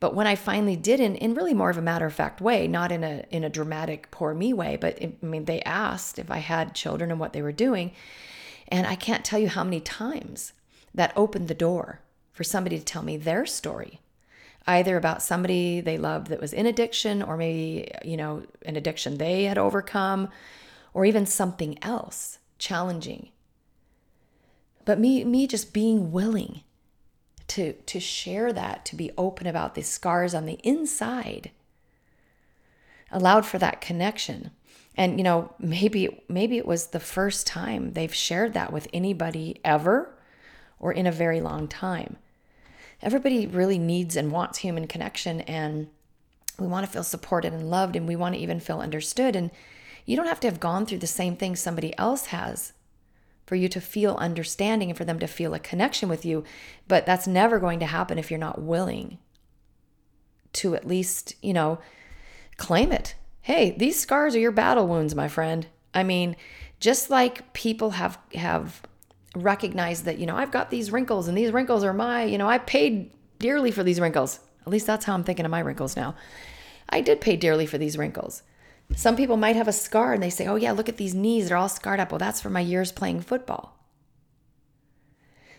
But 0.00 0.14
when 0.14 0.26
I 0.26 0.34
finally 0.34 0.76
did, 0.76 0.98
in, 0.98 1.14
in 1.16 1.34
really 1.34 1.52
more 1.52 1.68
of 1.68 1.76
a 1.76 1.82
matter 1.82 2.06
of 2.06 2.14
fact 2.14 2.40
way, 2.40 2.66
not 2.66 2.90
in 2.90 3.04
a 3.04 3.24
in 3.30 3.44
a 3.44 3.50
dramatic 3.50 4.10
poor 4.10 4.34
me 4.34 4.52
way, 4.54 4.76
but 4.76 5.00
it, 5.00 5.18
I 5.22 5.26
mean, 5.26 5.44
they 5.44 5.60
asked 5.62 6.18
if 6.18 6.30
I 6.30 6.38
had 6.38 6.74
children 6.74 7.10
and 7.10 7.20
what 7.20 7.34
they 7.34 7.42
were 7.42 7.52
doing, 7.52 7.92
and 8.70 8.86
I 8.86 8.94
can't 8.94 9.24
tell 9.24 9.38
you 9.38 9.48
how 9.48 9.64
many 9.64 9.80
times 9.80 10.52
that 10.94 11.12
opened 11.16 11.48
the 11.48 11.54
door 11.54 12.00
for 12.32 12.44
somebody 12.44 12.78
to 12.78 12.84
tell 12.84 13.02
me 13.02 13.16
their 13.16 13.44
story, 13.46 14.00
either 14.66 14.96
about 14.96 15.22
somebody 15.22 15.80
they 15.80 15.98
loved 15.98 16.28
that 16.28 16.40
was 16.40 16.52
in 16.52 16.66
addiction, 16.66 17.22
or 17.22 17.36
maybe 17.36 17.90
you 18.04 18.16
know 18.16 18.44
an 18.64 18.76
addiction 18.76 19.18
they 19.18 19.44
had 19.44 19.58
overcome, 19.58 20.28
or 20.94 21.04
even 21.04 21.26
something 21.26 21.78
else 21.82 22.38
challenging. 22.58 23.30
But 24.84 24.98
me 24.98 25.24
me 25.24 25.46
just 25.46 25.72
being 25.72 26.12
willing 26.12 26.62
to 27.48 27.72
to 27.72 28.00
share 28.00 28.52
that, 28.52 28.84
to 28.86 28.96
be 28.96 29.10
open 29.18 29.46
about 29.46 29.74
the 29.74 29.82
scars 29.82 30.34
on 30.34 30.46
the 30.46 30.60
inside, 30.62 31.50
allowed 33.12 33.46
for 33.46 33.58
that 33.58 33.80
connection. 33.80 34.50
And 34.96 35.18
you 35.18 35.24
know, 35.24 35.52
maybe 35.58 36.22
maybe 36.28 36.58
it 36.58 36.66
was 36.66 36.88
the 36.88 37.00
first 37.00 37.46
time 37.46 37.92
they've 37.92 38.14
shared 38.14 38.54
that 38.54 38.72
with 38.72 38.88
anybody 38.92 39.60
ever 39.64 40.14
or 40.78 40.92
in 40.92 41.06
a 41.06 41.12
very 41.12 41.40
long 41.40 41.68
time. 41.68 42.16
Everybody 43.02 43.46
really 43.46 43.78
needs 43.78 44.16
and 44.16 44.30
wants 44.30 44.58
human 44.58 44.86
connection 44.86 45.40
and 45.42 45.88
we 46.58 46.66
want 46.66 46.84
to 46.84 46.92
feel 46.92 47.02
supported 47.02 47.52
and 47.52 47.70
loved 47.70 47.96
and 47.96 48.06
we 48.06 48.16
want 48.16 48.34
to 48.34 48.40
even 48.40 48.60
feel 48.60 48.80
understood 48.80 49.34
and 49.34 49.50
you 50.04 50.16
don't 50.16 50.26
have 50.26 50.40
to 50.40 50.48
have 50.48 50.60
gone 50.60 50.84
through 50.84 50.98
the 50.98 51.06
same 51.06 51.36
thing 51.36 51.56
somebody 51.56 51.96
else 51.96 52.26
has 52.26 52.72
for 53.46 53.56
you 53.56 53.68
to 53.68 53.80
feel 53.80 54.14
understanding 54.16 54.90
and 54.90 54.96
for 54.96 55.04
them 55.04 55.18
to 55.18 55.26
feel 55.26 55.54
a 55.54 55.58
connection 55.58 56.08
with 56.08 56.24
you. 56.24 56.44
But 56.86 57.06
that's 57.06 57.26
never 57.26 57.58
going 57.58 57.80
to 57.80 57.86
happen 57.86 58.18
if 58.18 58.30
you're 58.30 58.38
not 58.38 58.62
willing 58.62 59.18
to 60.52 60.74
at 60.74 60.86
least, 60.86 61.34
you 61.42 61.52
know, 61.52 61.78
claim 62.60 62.92
it. 62.92 63.16
Hey, 63.40 63.72
these 63.76 63.98
scars 63.98 64.36
are 64.36 64.40
your 64.40 64.52
battle 64.52 64.86
wounds, 64.86 65.14
my 65.14 65.26
friend. 65.26 65.66
I 65.92 66.04
mean, 66.04 66.36
just 66.78 67.10
like 67.10 67.52
people 67.52 67.90
have 67.90 68.18
have 68.34 68.82
recognized 69.34 70.04
that, 70.04 70.18
you 70.18 70.26
know, 70.26 70.36
I've 70.36 70.52
got 70.52 70.70
these 70.70 70.92
wrinkles 70.92 71.26
and 71.26 71.36
these 71.36 71.52
wrinkles 71.52 71.82
are 71.82 71.92
my, 71.92 72.24
you 72.24 72.38
know, 72.38 72.48
I 72.48 72.58
paid 72.58 73.10
dearly 73.38 73.70
for 73.70 73.82
these 73.82 74.00
wrinkles. 74.00 74.40
At 74.62 74.68
least 74.68 74.86
that's 74.86 75.04
how 75.04 75.14
I'm 75.14 75.24
thinking 75.24 75.44
of 75.44 75.50
my 75.50 75.60
wrinkles 75.60 75.96
now. 75.96 76.14
I 76.88 77.00
did 77.00 77.20
pay 77.20 77.36
dearly 77.36 77.66
for 77.66 77.78
these 77.78 77.96
wrinkles. 77.96 78.42
Some 78.94 79.16
people 79.16 79.36
might 79.36 79.56
have 79.56 79.68
a 79.68 79.72
scar 79.72 80.12
and 80.12 80.22
they 80.22 80.30
say, 80.30 80.46
oh, 80.46 80.56
yeah, 80.56 80.72
look 80.72 80.88
at 80.88 80.96
these 80.96 81.14
knees. 81.14 81.48
They're 81.48 81.56
all 81.56 81.68
scarred 81.68 82.00
up. 82.00 82.10
Well, 82.10 82.18
that's 82.18 82.40
for 82.40 82.50
my 82.50 82.60
years 82.60 82.92
playing 82.92 83.20
football. 83.20 83.76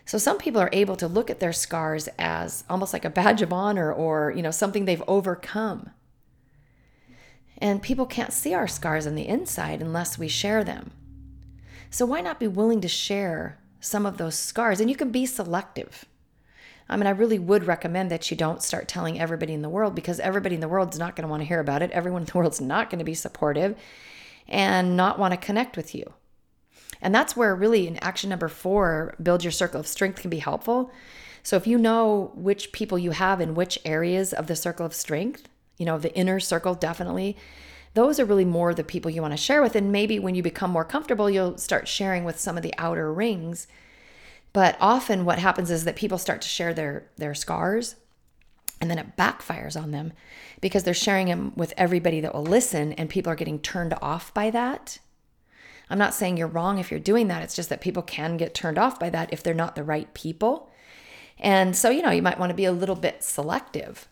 So 0.04 0.18
some 0.18 0.38
people 0.38 0.60
are 0.60 0.70
able 0.72 0.96
to 0.96 1.08
look 1.08 1.30
at 1.30 1.40
their 1.40 1.52
scars 1.52 2.08
as 2.18 2.64
almost 2.68 2.92
like 2.92 3.04
a 3.04 3.10
badge 3.10 3.40
of 3.40 3.52
honor 3.52 3.92
or, 3.92 4.32
you 4.36 4.42
know, 4.42 4.50
something 4.50 4.84
they've 4.84 5.02
overcome. 5.08 5.90
And 7.62 7.80
people 7.80 8.06
can't 8.06 8.32
see 8.32 8.54
our 8.54 8.66
scars 8.66 9.06
on 9.06 9.14
the 9.14 9.28
inside 9.28 9.80
unless 9.80 10.18
we 10.18 10.26
share 10.26 10.64
them. 10.64 10.90
So 11.90 12.04
why 12.04 12.20
not 12.20 12.40
be 12.40 12.48
willing 12.48 12.80
to 12.80 12.88
share 12.88 13.60
some 13.78 14.04
of 14.04 14.18
those 14.18 14.34
scars? 14.34 14.80
And 14.80 14.90
you 14.90 14.96
can 14.96 15.12
be 15.12 15.26
selective. 15.26 16.04
I 16.88 16.96
mean, 16.96 17.06
I 17.06 17.10
really 17.10 17.38
would 17.38 17.68
recommend 17.68 18.10
that 18.10 18.32
you 18.32 18.36
don't 18.36 18.64
start 18.64 18.88
telling 18.88 19.20
everybody 19.20 19.54
in 19.54 19.62
the 19.62 19.68
world 19.68 19.94
because 19.94 20.18
everybody 20.18 20.56
in 20.56 20.60
the 20.60 20.66
world 20.66 20.92
is 20.92 20.98
not 20.98 21.14
going 21.14 21.22
to 21.22 21.30
want 21.30 21.40
to 21.42 21.46
hear 21.46 21.60
about 21.60 21.82
it. 21.82 21.92
Everyone 21.92 22.22
in 22.22 22.26
the 22.26 22.36
world's 22.36 22.60
not 22.60 22.90
going 22.90 22.98
to 22.98 23.04
be 23.04 23.14
supportive 23.14 23.78
and 24.48 24.96
not 24.96 25.20
want 25.20 25.30
to 25.30 25.38
connect 25.38 25.76
with 25.76 25.94
you. 25.94 26.14
And 27.00 27.14
that's 27.14 27.36
where 27.36 27.54
really 27.54 27.86
in 27.86 27.96
action 27.98 28.30
number 28.30 28.48
four, 28.48 29.14
build 29.22 29.44
your 29.44 29.52
circle 29.52 29.78
of 29.78 29.86
strength 29.86 30.20
can 30.20 30.30
be 30.30 30.40
helpful. 30.40 30.90
So 31.44 31.54
if 31.54 31.68
you 31.68 31.78
know 31.78 32.32
which 32.34 32.72
people 32.72 32.98
you 32.98 33.12
have 33.12 33.40
in 33.40 33.54
which 33.54 33.78
areas 33.84 34.32
of 34.32 34.48
the 34.48 34.56
circle 34.56 34.84
of 34.84 34.94
strength, 34.94 35.48
you 35.78 35.86
know, 35.86 35.98
the 35.98 36.14
inner 36.14 36.40
circle 36.40 36.74
definitely, 36.74 37.36
those 37.94 38.18
are 38.18 38.24
really 38.24 38.44
more 38.44 38.72
the 38.72 38.84
people 38.84 39.10
you 39.10 39.22
want 39.22 39.32
to 39.32 39.36
share 39.36 39.62
with. 39.62 39.76
And 39.76 39.92
maybe 39.92 40.18
when 40.18 40.34
you 40.34 40.42
become 40.42 40.70
more 40.70 40.84
comfortable, 40.84 41.28
you'll 41.28 41.58
start 41.58 41.88
sharing 41.88 42.24
with 42.24 42.40
some 42.40 42.56
of 42.56 42.62
the 42.62 42.74
outer 42.78 43.12
rings 43.12 43.66
but 44.52 44.76
often 44.80 45.24
what 45.24 45.38
happens 45.38 45.70
is 45.70 45.84
that 45.84 45.96
people 45.96 46.18
start 46.18 46.42
to 46.42 46.48
share 46.48 46.74
their 46.74 47.06
their 47.16 47.34
scars 47.34 47.96
and 48.80 48.90
then 48.90 48.98
it 48.98 49.16
backfires 49.16 49.80
on 49.80 49.92
them 49.92 50.12
because 50.60 50.82
they're 50.82 50.94
sharing 50.94 51.28
them 51.28 51.52
with 51.56 51.72
everybody 51.76 52.20
that 52.20 52.34
will 52.34 52.42
listen 52.42 52.92
and 52.94 53.08
people 53.08 53.32
are 53.32 53.36
getting 53.36 53.60
turned 53.60 53.94
off 54.02 54.34
by 54.34 54.50
that. 54.50 54.98
I'm 55.88 55.98
not 55.98 56.14
saying 56.14 56.36
you're 56.36 56.48
wrong 56.48 56.78
if 56.78 56.90
you're 56.90 57.00
doing 57.00 57.28
that. 57.28 57.42
It's 57.42 57.54
just 57.54 57.68
that 57.68 57.80
people 57.80 58.02
can 58.02 58.36
get 58.36 58.54
turned 58.54 58.78
off 58.78 58.98
by 58.98 59.10
that 59.10 59.32
if 59.32 59.42
they're 59.42 59.54
not 59.54 59.76
the 59.76 59.84
right 59.84 60.12
people. 60.14 60.70
And 61.38 61.76
so, 61.76 61.90
you 61.90 62.02
know, 62.02 62.10
you 62.10 62.22
might 62.22 62.38
want 62.38 62.50
to 62.50 62.56
be 62.56 62.64
a 62.64 62.72
little 62.72 62.96
bit 62.96 63.22
selective. 63.22 64.08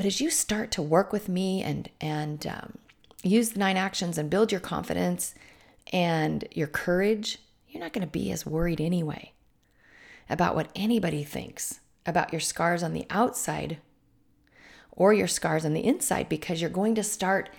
But 0.00 0.06
as 0.06 0.18
you 0.18 0.30
start 0.30 0.70
to 0.70 0.80
work 0.80 1.12
with 1.12 1.28
me 1.28 1.62
and 1.62 1.90
and 2.00 2.46
um, 2.46 2.78
use 3.22 3.50
the 3.50 3.58
nine 3.58 3.76
actions 3.76 4.16
and 4.16 4.30
build 4.30 4.50
your 4.50 4.58
confidence 4.58 5.34
and 5.92 6.48
your 6.52 6.68
courage 6.68 7.36
you're 7.68 7.82
not 7.82 7.92
going 7.92 8.06
to 8.06 8.10
be 8.10 8.32
as 8.32 8.46
worried 8.46 8.80
anyway 8.80 9.32
about 10.30 10.54
what 10.54 10.70
anybody 10.74 11.22
thinks 11.22 11.80
about 12.06 12.32
your 12.32 12.40
scars 12.40 12.82
on 12.82 12.94
the 12.94 13.04
outside 13.10 13.76
or 14.90 15.12
your 15.12 15.28
scars 15.28 15.66
on 15.66 15.74
the 15.74 15.84
inside 15.84 16.30
because 16.30 16.62
you're 16.62 16.70
going 16.70 16.94
to 16.94 17.02
start 17.02 17.50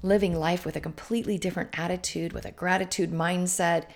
living 0.00 0.38
life 0.38 0.64
with 0.64 0.76
a 0.76 0.80
completely 0.80 1.36
different 1.36 1.76
attitude, 1.76 2.32
with 2.32 2.44
a 2.44 2.52
gratitude 2.52 3.10
mindset, 3.10 3.86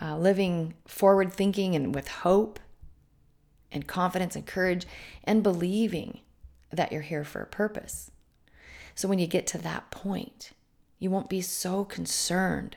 uh, 0.00 0.16
living 0.16 0.74
forward 0.86 1.32
thinking 1.32 1.74
and 1.74 1.92
with 1.92 2.06
hope 2.06 2.60
and 3.72 3.88
confidence 3.88 4.36
and 4.36 4.46
courage 4.46 4.86
and 5.24 5.42
believing 5.42 6.20
that 6.72 6.92
you're 6.92 7.02
here 7.02 7.24
for 7.24 7.42
a 7.42 7.46
purpose. 7.46 8.10
So 8.94 9.08
when 9.08 9.18
you 9.18 9.26
get 9.26 9.46
to 9.48 9.58
that 9.58 9.90
point, 9.90 10.52
you 10.98 11.10
won't 11.10 11.28
be 11.28 11.40
so 11.40 11.84
concerned 11.84 12.76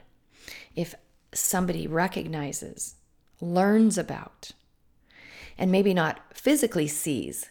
if 0.76 0.96
somebody 1.34 1.88
recognizes, 1.88 2.96
learns 3.42 3.98
about, 3.98 4.52
and 5.58 5.72
maybe 5.72 5.94
not 5.94 6.22
physically 6.34 6.88
sees, 6.88 7.50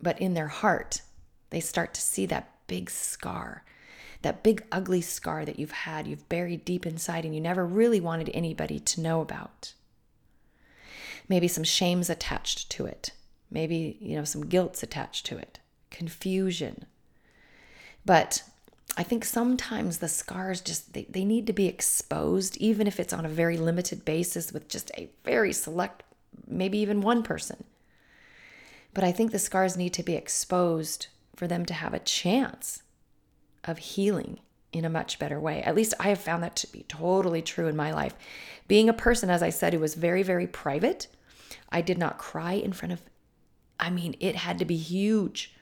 but 0.00 0.20
in 0.20 0.34
their 0.34 0.48
heart, 0.48 1.02
they 1.50 1.60
start 1.60 1.94
to 1.94 2.00
see 2.00 2.26
that 2.26 2.52
big 2.66 2.90
scar, 2.90 3.64
that 4.22 4.42
big 4.42 4.64
ugly 4.72 5.00
scar 5.00 5.44
that 5.44 5.58
you've 5.58 5.70
had, 5.70 6.06
you've 6.06 6.28
buried 6.28 6.64
deep 6.64 6.86
inside, 6.86 7.24
and 7.24 7.34
you 7.34 7.40
never 7.40 7.64
really 7.64 8.00
wanted 8.00 8.30
anybody 8.34 8.78
to 8.80 9.00
know 9.00 9.20
about. 9.20 9.72
Maybe 11.28 11.48
some 11.48 11.64
shame's 11.64 12.10
attached 12.10 12.70
to 12.70 12.86
it. 12.86 13.12
Maybe, 13.50 13.96
you 14.00 14.16
know, 14.16 14.24
some 14.24 14.46
guilt's 14.46 14.82
attached 14.82 15.26
to 15.26 15.38
it, 15.38 15.58
confusion. 15.90 16.86
But 18.04 18.42
I 18.96 19.02
think 19.02 19.24
sometimes 19.24 19.98
the 19.98 20.08
scars 20.08 20.60
just 20.60 20.92
they, 20.94 21.06
they 21.08 21.24
need 21.24 21.46
to 21.46 21.52
be 21.52 21.66
exposed, 21.66 22.56
even 22.58 22.86
if 22.86 22.98
it's 22.98 23.12
on 23.12 23.24
a 23.24 23.30
very 23.30 23.56
limited 23.56 24.04
basis 24.04 24.52
with 24.52 24.68
just 24.68 24.90
a 24.96 25.10
very 25.24 25.52
select, 25.52 26.02
maybe 26.46 26.78
even 26.78 27.00
one 27.00 27.22
person. 27.22 27.64
But 28.94 29.04
I 29.04 29.12
think 29.12 29.30
the 29.30 29.38
scars 29.38 29.76
need 29.76 29.92
to 29.94 30.02
be 30.02 30.14
exposed 30.14 31.08
for 31.34 31.46
them 31.46 31.66
to 31.66 31.74
have 31.74 31.92
a 31.92 31.98
chance 31.98 32.82
of 33.64 33.78
healing 33.78 34.40
in 34.72 34.84
a 34.84 34.90
much 34.90 35.18
better 35.18 35.38
way. 35.38 35.62
At 35.62 35.74
least 35.74 35.94
I 36.00 36.08
have 36.08 36.20
found 36.20 36.42
that 36.42 36.56
to 36.56 36.72
be 36.72 36.84
totally 36.88 37.42
true 37.42 37.66
in 37.66 37.76
my 37.76 37.92
life. 37.92 38.14
Being 38.68 38.88
a 38.88 38.94
person, 38.94 39.28
as 39.28 39.42
I 39.42 39.50
said, 39.50 39.74
who 39.74 39.80
was 39.80 39.94
very, 39.94 40.22
very 40.22 40.46
private, 40.46 41.08
I 41.70 41.80
did 41.82 41.98
not 41.98 42.18
cry 42.18 42.52
in 42.52 42.72
front 42.72 42.92
of, 42.92 43.02
I 43.78 43.90
mean, 43.90 44.16
it 44.20 44.36
had 44.36 44.58
to 44.58 44.64
be 44.64 44.76
huge 44.76 45.54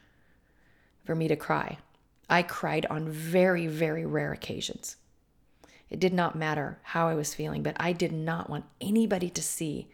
for 1.05 1.15
me 1.15 1.29
to 1.29 1.37
cry. 1.37 1.79
I 2.29 2.43
cried 2.43 2.87
on 2.87 3.09
very, 3.09 3.67
very 3.67 4.07
rare 4.07 4.33
occasions. 4.33 4.97
It 5.91 6.01
did 6.01 6.15
not 6.15 6.37
matter 6.37 6.79
how 6.83 7.09
I 7.09 7.15
was 7.15 7.35
feeling, 7.35 7.63
but 7.63 7.77
I 7.79 7.93
did 7.93 8.13
not 8.13 8.49
want 8.49 8.65
anybody 8.81 9.31
to 9.31 9.43
see 9.43 9.89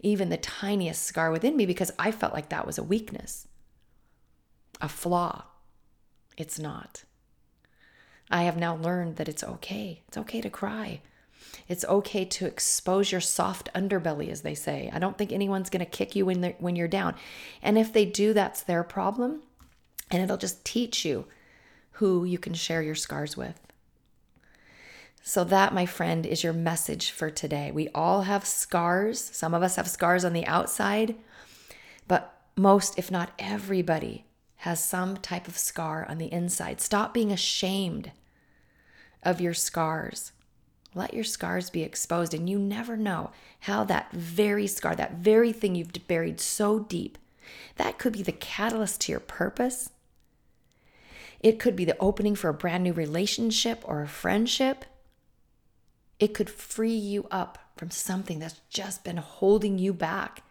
even 0.00 0.28
the 0.28 0.36
tiniest 0.36 1.02
scar 1.02 1.30
within 1.30 1.56
me 1.56 1.66
because 1.66 1.92
I 1.98 2.10
felt 2.10 2.32
like 2.32 2.48
that 2.48 2.66
was 2.66 2.78
a 2.78 2.82
weakness, 2.82 3.46
a 4.80 4.88
flaw. 4.88 5.44
It's 6.36 6.58
not. 6.58 7.04
I 8.30 8.42
have 8.42 8.56
now 8.56 8.76
learned 8.76 9.16
that 9.16 9.28
it's 9.28 9.44
okay. 9.44 10.02
It's 10.08 10.18
okay 10.18 10.40
to 10.40 10.50
cry. 10.50 11.00
It's 11.68 11.84
okay 11.84 12.24
to 12.24 12.46
expose 12.46 13.10
your 13.10 13.20
soft 13.20 13.68
underbelly, 13.74 14.30
as 14.30 14.42
they 14.42 14.54
say. 14.54 14.90
I 14.92 14.98
don't 14.98 15.18
think 15.18 15.32
anyone's 15.32 15.70
going 15.70 15.84
to 15.84 15.90
kick 15.90 16.14
you 16.14 16.26
when, 16.26 16.54
when 16.58 16.76
you're 16.76 16.88
down. 16.88 17.14
And 17.62 17.76
if 17.76 17.92
they 17.92 18.04
do, 18.04 18.32
that's 18.32 18.62
their 18.62 18.84
problem. 18.84 19.42
And 20.10 20.22
it'll 20.22 20.36
just 20.36 20.64
teach 20.64 21.04
you 21.04 21.26
who 21.92 22.24
you 22.24 22.38
can 22.38 22.54
share 22.54 22.82
your 22.82 22.94
scars 22.94 23.36
with. 23.36 23.60
So, 25.22 25.42
that, 25.42 25.74
my 25.74 25.86
friend, 25.86 26.24
is 26.24 26.44
your 26.44 26.52
message 26.52 27.10
for 27.10 27.30
today. 27.30 27.72
We 27.72 27.88
all 27.88 28.22
have 28.22 28.44
scars. 28.46 29.20
Some 29.20 29.54
of 29.54 29.62
us 29.64 29.74
have 29.74 29.88
scars 29.88 30.24
on 30.24 30.32
the 30.32 30.46
outside, 30.46 31.16
but 32.06 32.40
most, 32.56 32.96
if 32.96 33.10
not 33.10 33.32
everybody, 33.36 34.24
has 34.58 34.82
some 34.82 35.16
type 35.16 35.48
of 35.48 35.58
scar 35.58 36.06
on 36.08 36.18
the 36.18 36.32
inside. 36.32 36.80
Stop 36.80 37.12
being 37.12 37.32
ashamed 37.32 38.12
of 39.24 39.40
your 39.40 39.52
scars. 39.52 40.30
Let 40.96 41.12
your 41.12 41.24
scars 41.24 41.68
be 41.68 41.82
exposed, 41.82 42.32
and 42.32 42.48
you 42.48 42.58
never 42.58 42.96
know 42.96 43.30
how 43.60 43.84
that 43.84 44.10
very 44.12 44.66
scar, 44.66 44.96
that 44.96 45.16
very 45.16 45.52
thing 45.52 45.74
you've 45.74 45.92
buried 46.08 46.40
so 46.40 46.78
deep, 46.78 47.18
That 47.76 47.98
could 47.98 48.14
be 48.14 48.22
the 48.22 48.32
catalyst 48.32 49.02
to 49.02 49.12
your 49.12 49.20
purpose. 49.20 49.90
It 51.40 51.60
could 51.60 51.76
be 51.76 51.84
the 51.84 51.98
opening 52.00 52.34
for 52.34 52.48
a 52.48 52.54
brand 52.54 52.82
new 52.82 52.94
relationship 52.94 53.82
or 53.84 54.02
a 54.02 54.08
friendship. 54.08 54.84
It 56.18 56.34
could 56.34 56.48
free 56.48 56.96
you 56.96 57.28
up 57.30 57.58
from 57.76 57.90
something 57.90 58.38
that's 58.38 58.62
just 58.70 59.04
been 59.04 59.18
holding 59.18 59.78
you 59.78 59.92
back 59.92 60.42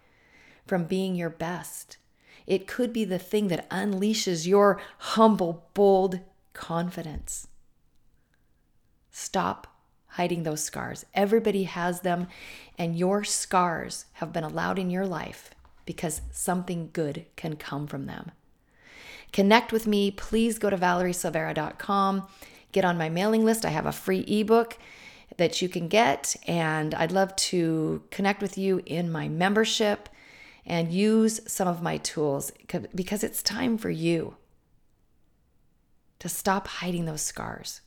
from 0.68 0.86
being 0.86 1.16
your 1.16 1.32
best. 1.32 1.98
It 2.46 2.68
could 2.68 2.94
be 2.94 3.04
the 3.04 3.20
thing 3.20 3.48
that 3.48 3.70
unleashes 3.72 4.46
your 4.46 4.80
humble, 5.00 5.68
bold 5.74 6.20
confidence. 6.54 7.48
Stop 9.10 9.75
hiding 10.16 10.44
those 10.44 10.64
scars. 10.64 11.06
Everybody 11.14 11.64
has 11.64 12.02
them, 12.02 12.28
and 12.78 12.98
your 12.98 13.24
scars 13.24 14.06
have 14.14 14.32
been 14.32 14.44
allowed 14.44 14.80
in 14.80 14.90
your 14.90 15.06
life 15.06 15.52
because 15.86 16.22
something 16.32 16.90
good 16.94 17.26
can 17.36 17.56
come 17.56 17.86
from 17.86 18.06
them. 18.06 18.32
Connect 19.34 19.74
with 19.74 19.86
me. 19.86 20.12
Please 20.12 20.58
go 20.58 20.70
to 20.70 20.78
valeriesilveira.com. 20.78 22.28
Get 22.72 22.86
on 22.86 22.98
my 22.98 23.10
mailing 23.10 23.44
list. 23.44 23.66
I 23.66 23.70
have 23.70 23.86
a 23.86 23.92
free 23.92 24.22
ebook 24.22 24.78
that 25.38 25.62
you 25.62 25.68
can 25.68 25.90
get, 25.90 26.36
and 26.48 26.96
I'd 26.96 27.12
love 27.12 27.36
to 27.36 28.04
connect 28.10 28.42
with 28.42 28.58
you 28.58 28.82
in 28.86 29.12
my 29.12 29.28
membership 29.28 30.08
and 30.66 30.94
use 30.94 31.42
some 31.46 31.68
of 31.68 31.82
my 31.82 31.98
tools 31.98 32.52
because 32.96 33.24
it's 33.24 33.44
time 33.44 33.78
for 33.78 33.90
you 33.90 34.38
to 36.20 36.30
stop 36.30 36.68
hiding 36.68 37.06
those 37.06 37.22
scars. 37.22 37.82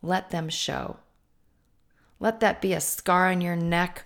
Let 0.00 0.30
them 0.30 0.48
show. 0.48 0.98
Let 2.22 2.38
that 2.38 2.60
be 2.62 2.72
a 2.72 2.80
scar 2.80 3.32
on 3.32 3.40
your 3.40 3.56
neck 3.56 4.04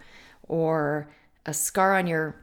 or 0.49 1.07
a 1.45 1.53
scar 1.53 1.99
on 1.99 2.07
your, 2.07 2.35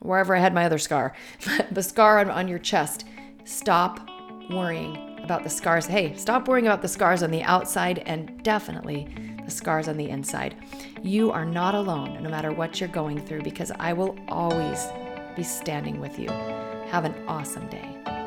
wherever 0.00 0.36
I 0.36 0.38
had 0.38 0.52
my 0.52 0.66
other 0.66 0.76
scar, 0.76 1.14
the 1.72 1.82
scar 1.82 2.18
on, 2.18 2.30
on 2.30 2.46
your 2.46 2.58
chest. 2.58 3.06
Stop 3.44 4.06
worrying 4.50 5.18
about 5.24 5.44
the 5.44 5.48
scars. 5.48 5.86
Hey, 5.86 6.14
stop 6.14 6.46
worrying 6.46 6.66
about 6.66 6.82
the 6.82 6.88
scars 6.88 7.22
on 7.22 7.30
the 7.30 7.42
outside 7.42 8.00
and 8.00 8.44
definitely 8.44 9.08
the 9.46 9.50
scars 9.50 9.88
on 9.88 9.96
the 9.96 10.10
inside. 10.10 10.56
You 11.02 11.32
are 11.32 11.46
not 11.46 11.74
alone 11.74 12.22
no 12.22 12.28
matter 12.28 12.52
what 12.52 12.78
you're 12.78 12.90
going 12.90 13.18
through 13.18 13.44
because 13.44 13.72
I 13.78 13.94
will 13.94 14.14
always 14.28 14.88
be 15.34 15.42
standing 15.42 16.00
with 16.00 16.18
you. 16.18 16.28
Have 16.28 17.06
an 17.06 17.14
awesome 17.26 17.66
day. 17.68 18.21